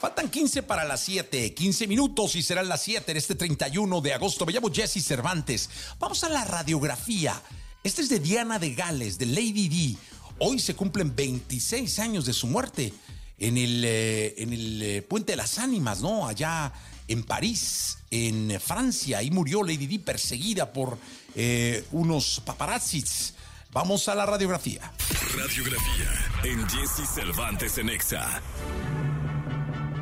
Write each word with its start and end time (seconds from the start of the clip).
Faltan 0.00 0.30
15 0.30 0.62
para 0.62 0.84
las 0.84 1.00
7, 1.00 1.52
15 1.52 1.86
minutos 1.86 2.34
y 2.34 2.42
serán 2.42 2.70
las 2.70 2.80
7 2.84 3.10
en 3.10 3.18
este 3.18 3.34
31 3.34 4.00
de 4.00 4.14
agosto. 4.14 4.46
Me 4.46 4.52
llamo 4.54 4.72
Jesse 4.72 5.04
Cervantes. 5.04 5.68
Vamos 5.98 6.24
a 6.24 6.30
la 6.30 6.42
radiografía. 6.42 7.38
Esta 7.84 8.00
es 8.00 8.08
de 8.08 8.18
Diana 8.18 8.58
de 8.58 8.74
Gales, 8.74 9.18
de 9.18 9.26
Lady 9.26 9.68
D. 9.68 9.96
Hoy 10.38 10.58
se 10.58 10.74
cumplen 10.74 11.14
26 11.14 11.98
años 11.98 12.24
de 12.24 12.32
su 12.32 12.46
muerte 12.46 12.94
en 13.38 13.58
el, 13.58 13.84
eh, 13.84 14.34
en 14.38 14.54
el 14.54 14.82
eh, 14.82 15.02
Puente 15.02 15.32
de 15.32 15.36
las 15.36 15.58
Ánimas, 15.58 16.00
¿no? 16.00 16.26
Allá 16.26 16.72
en 17.06 17.22
París, 17.22 17.98
en 18.10 18.58
Francia. 18.58 19.18
Ahí 19.18 19.30
murió 19.30 19.62
Lady 19.62 19.86
D 19.86 19.98
perseguida 19.98 20.72
por 20.72 20.96
eh, 21.34 21.84
unos 21.92 22.40
paparazzis. 22.46 23.34
Vamos 23.70 24.08
a 24.08 24.14
la 24.14 24.24
radiografía. 24.24 24.92
Radiografía 25.36 26.40
en 26.44 26.66
Jesse 26.70 27.06
Cervantes 27.06 27.76
en 27.76 27.90
Exa. 27.90 28.40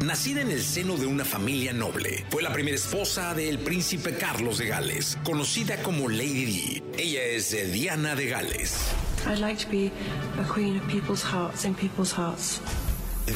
Nacida 0.04 0.42
en 0.42 0.52
el 0.52 0.62
seno 0.62 0.96
de 0.96 1.06
una 1.06 1.24
familia 1.24 1.72
noble, 1.72 2.24
fue 2.30 2.42
la 2.42 2.52
primera 2.52 2.76
esposa 2.76 3.34
del 3.34 3.58
príncipe 3.58 4.14
Carlos 4.14 4.58
de 4.58 4.68
Gales, 4.68 5.18
conocida 5.24 5.82
como 5.82 6.08
Lady 6.08 6.44
Di. 6.44 6.82
Ella 6.96 7.24
es 7.24 7.50
Diana 7.72 8.14
de 8.14 8.26
Gales. 8.26 8.76
I'd 9.26 9.40
like 9.40 9.60
to 9.64 9.68
be 9.68 9.90
a 10.38 10.54
queen 10.54 10.78
of 10.78 10.86
people's 10.86 11.22
hearts 11.22 11.64
in 11.64 11.74
people's 11.74 12.12
hearts. 12.12 12.60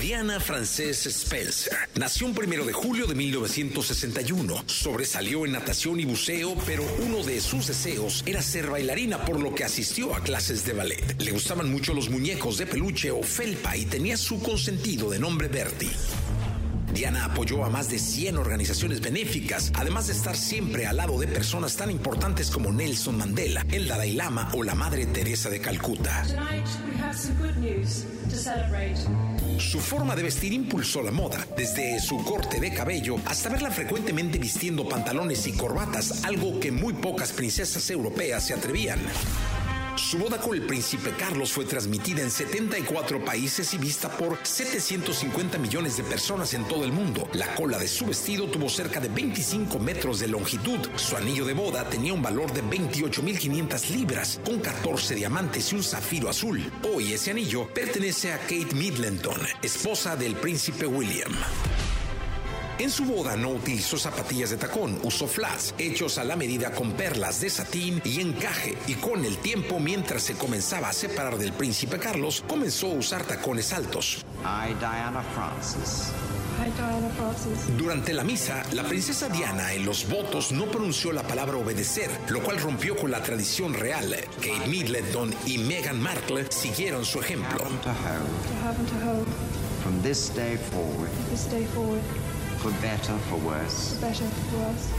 Diana 0.00 0.40
Frances 0.40 1.04
Spencer 1.06 1.76
nació 1.96 2.26
un 2.26 2.34
primero 2.34 2.64
de 2.64 2.72
julio 2.72 3.06
de 3.06 3.14
1961. 3.14 4.64
Sobresalió 4.66 5.44
en 5.44 5.52
natación 5.52 6.00
y 6.00 6.04
buceo, 6.04 6.56
pero 6.64 6.84
uno 7.00 7.22
de 7.22 7.40
sus 7.40 7.66
deseos 7.66 8.22
era 8.24 8.40
ser 8.40 8.70
bailarina, 8.70 9.22
por 9.24 9.38
lo 9.40 9.54
que 9.54 9.64
asistió 9.64 10.14
a 10.14 10.22
clases 10.22 10.64
de 10.64 10.72
ballet. 10.72 11.20
Le 11.20 11.32
gustaban 11.32 11.70
mucho 11.70 11.92
los 11.92 12.08
muñecos 12.08 12.56
de 12.56 12.66
peluche 12.66 13.10
o 13.10 13.22
felpa 13.22 13.76
y 13.76 13.84
tenía 13.84 14.16
su 14.16 14.40
consentido 14.40 15.10
de 15.10 15.18
nombre 15.18 15.48
Bertie. 15.48 15.90
Diana 16.92 17.24
apoyó 17.24 17.64
a 17.64 17.70
más 17.70 17.88
de 17.88 17.98
100 17.98 18.36
organizaciones 18.36 19.00
benéficas, 19.00 19.72
además 19.74 20.06
de 20.08 20.12
estar 20.12 20.36
siempre 20.36 20.86
al 20.86 20.98
lado 20.98 21.18
de 21.18 21.26
personas 21.26 21.76
tan 21.76 21.90
importantes 21.90 22.50
como 22.50 22.70
Nelson 22.70 23.16
Mandela, 23.16 23.64
el 23.70 23.88
Dalai 23.88 24.12
Lama 24.12 24.50
o 24.52 24.62
la 24.62 24.74
Madre 24.74 25.06
Teresa 25.06 25.48
de 25.48 25.60
Calcuta. 25.60 26.24
Su 29.58 29.80
forma 29.80 30.16
de 30.16 30.22
vestir 30.22 30.52
impulsó 30.52 31.02
la 31.02 31.10
moda, 31.10 31.46
desde 31.56 31.98
su 32.00 32.22
corte 32.24 32.60
de 32.60 32.72
cabello 32.74 33.16
hasta 33.26 33.48
verla 33.48 33.70
frecuentemente 33.70 34.38
vistiendo 34.38 34.88
pantalones 34.88 35.46
y 35.46 35.52
corbatas, 35.52 36.24
algo 36.24 36.60
que 36.60 36.72
muy 36.72 36.92
pocas 36.92 37.32
princesas 37.32 37.88
europeas 37.90 38.46
se 38.46 38.54
atrevían. 38.54 38.98
Su 39.96 40.18
boda 40.18 40.38
con 40.38 40.54
el 40.54 40.62
príncipe 40.62 41.12
Carlos 41.18 41.52
fue 41.52 41.64
transmitida 41.64 42.22
en 42.22 42.30
74 42.30 43.24
países 43.24 43.74
y 43.74 43.78
vista 43.78 44.08
por 44.08 44.38
750 44.42 45.58
millones 45.58 45.96
de 45.96 46.02
personas 46.02 46.54
en 46.54 46.64
todo 46.66 46.84
el 46.84 46.92
mundo. 46.92 47.28
La 47.34 47.54
cola 47.54 47.78
de 47.78 47.88
su 47.88 48.06
vestido 48.06 48.46
tuvo 48.46 48.68
cerca 48.68 49.00
de 49.00 49.08
25 49.08 49.78
metros 49.78 50.20
de 50.20 50.28
longitud. 50.28 50.80
Su 50.96 51.16
anillo 51.16 51.44
de 51.44 51.52
boda 51.52 51.88
tenía 51.88 52.14
un 52.14 52.22
valor 52.22 52.52
de 52.52 52.62
28.500 52.62 53.90
libras, 53.90 54.40
con 54.44 54.60
14 54.60 55.14
diamantes 55.14 55.72
y 55.72 55.76
un 55.76 55.82
zafiro 55.82 56.30
azul. 56.30 56.62
Hoy 56.94 57.12
ese 57.12 57.30
anillo 57.30 57.68
pertenece 57.68 58.32
a 58.32 58.38
Kate 58.38 58.74
Middleton, 58.74 59.40
esposa 59.62 60.16
del 60.16 60.34
príncipe 60.36 60.86
William. 60.86 61.32
En 62.78 62.90
su 62.90 63.04
boda 63.04 63.36
no 63.36 63.50
utilizó 63.50 63.98
zapatillas 63.98 64.50
de 64.50 64.56
tacón, 64.56 64.98
usó 65.02 65.26
flats 65.26 65.74
hechos 65.78 66.18
a 66.18 66.24
la 66.24 66.36
medida 66.36 66.72
con 66.72 66.92
perlas 66.92 67.40
de 67.40 67.50
satín 67.50 68.00
y 68.04 68.20
encaje, 68.20 68.76
y 68.86 68.94
con 68.94 69.24
el 69.24 69.36
tiempo, 69.38 69.78
mientras 69.78 70.22
se 70.22 70.34
comenzaba 70.34 70.88
a 70.88 70.92
separar 70.92 71.38
del 71.38 71.52
príncipe 71.52 71.98
Carlos, 71.98 72.42
comenzó 72.48 72.88
a 72.88 72.94
usar 72.94 73.24
tacones 73.24 73.72
altos. 73.72 74.24
I, 74.40 74.74
Diana 74.74 75.22
Francis, 75.34 76.12
Hi, 76.58 76.70
Diana 76.70 77.08
Francis. 77.16 77.76
Durante 77.76 78.12
la 78.12 78.24
misa, 78.24 78.62
la 78.72 78.84
princesa 78.84 79.28
Diana 79.28 79.72
en 79.74 79.84
los 79.84 80.08
votos 80.08 80.52
no 80.52 80.66
pronunció 80.66 81.12
la 81.12 81.22
palabra 81.22 81.58
obedecer, 81.58 82.10
lo 82.28 82.42
cual 82.42 82.58
rompió 82.58 82.96
con 82.96 83.10
la 83.10 83.22
tradición 83.22 83.74
real. 83.74 84.16
Kate 84.36 84.68
Middleton 84.68 85.34
y 85.46 85.58
Meghan 85.58 86.00
Markle 86.00 86.46
siguieron 86.50 87.04
su 87.04 87.20
ejemplo. 87.20 87.66
For 92.62 92.70
better, 92.80 93.18
for 93.28 93.38
worse. 93.38 93.98
better 94.00 94.24
for 94.24 94.62
us. 94.70 94.92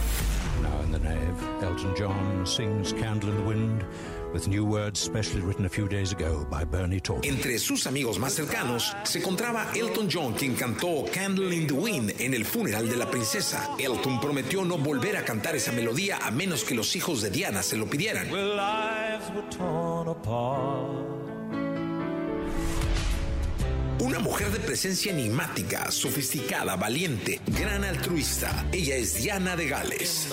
Now 0.62 0.82
in 0.82 0.92
the 0.92 1.00
nave, 1.00 1.64
Elton 1.64 1.96
John 1.96 2.46
sings 2.46 2.92
Candle 2.92 3.30
in 3.30 3.38
the 3.38 3.44
Wind 3.44 3.86
with 4.34 4.50
new 4.50 4.66
words 4.66 5.00
specially 5.00 5.42
written 5.42 5.66
a 5.66 5.70
few 5.70 5.88
days 5.88 6.12
ago 6.12 6.46
by 6.52 6.66
Bernie 6.66 7.00
Taupin. 7.00 7.24
Entre 7.24 7.58
sus 7.60 7.88
amigos 7.88 8.20
más 8.20 8.34
cercanos 8.34 8.94
se 9.04 9.20
encontraba 9.20 9.72
Elton 9.74 10.10
John, 10.10 10.34
quien 10.34 10.56
cantó 10.56 11.06
Candle 11.14 11.56
in 11.56 11.66
the 11.68 11.74
Wind 11.74 12.12
en 12.20 12.34
el 12.34 12.44
funeral 12.44 12.90
de 12.90 12.98
la 12.98 13.10
princesa. 13.10 13.70
Elton 13.80 14.20
prometió 14.20 14.66
no 14.66 14.78
volver 14.78 15.16
a 15.16 15.24
cantar 15.24 15.56
esa 15.56 15.72
melodía 15.72 16.18
a 16.22 16.32
menos 16.32 16.66
que 16.66 16.76
los 16.76 16.94
hijos 16.98 17.22
de 17.22 17.30
Diana 17.30 17.64
se 17.64 17.78
lo 17.78 17.88
pidieran. 17.88 18.30
Where 18.30 18.58
Una 24.04 24.20
mujer 24.20 24.52
de 24.52 24.60
presencia 24.60 25.14
enigmática, 25.14 25.90
sofisticada, 25.90 26.76
valiente, 26.76 27.40
gran 27.48 27.86
altruista. 27.86 28.66
Ella 28.74 28.98
es 28.98 29.16
Diana 29.16 29.56
de 29.56 29.70
Gales. 29.70 30.28